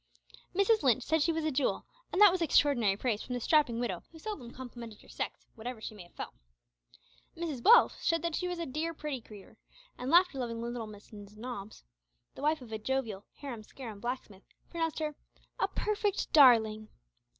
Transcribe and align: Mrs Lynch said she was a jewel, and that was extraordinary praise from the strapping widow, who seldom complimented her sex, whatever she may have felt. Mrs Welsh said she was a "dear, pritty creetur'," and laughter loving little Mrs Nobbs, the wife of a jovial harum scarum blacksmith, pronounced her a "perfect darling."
Mrs 0.55 0.81
Lynch 0.81 1.03
said 1.03 1.21
she 1.21 1.31
was 1.31 1.45
a 1.45 1.51
jewel, 1.51 1.85
and 2.11 2.19
that 2.19 2.31
was 2.31 2.41
extraordinary 2.41 2.97
praise 2.97 3.21
from 3.21 3.35
the 3.35 3.39
strapping 3.39 3.79
widow, 3.79 4.01
who 4.11 4.17
seldom 4.17 4.49
complimented 4.49 4.99
her 5.03 5.07
sex, 5.07 5.45
whatever 5.53 5.79
she 5.79 5.93
may 5.93 6.01
have 6.01 6.15
felt. 6.15 6.33
Mrs 7.37 7.61
Welsh 7.63 7.93
said 7.99 8.35
she 8.35 8.47
was 8.47 8.57
a 8.57 8.65
"dear, 8.65 8.95
pritty 8.95 9.21
creetur'," 9.21 9.57
and 9.99 10.09
laughter 10.09 10.39
loving 10.39 10.59
little 10.59 10.87
Mrs 10.87 11.37
Nobbs, 11.37 11.83
the 12.33 12.41
wife 12.41 12.63
of 12.63 12.71
a 12.71 12.79
jovial 12.79 13.27
harum 13.35 13.61
scarum 13.61 13.99
blacksmith, 13.99 14.41
pronounced 14.71 14.97
her 14.97 15.13
a 15.59 15.67
"perfect 15.67 16.33
darling." 16.33 16.87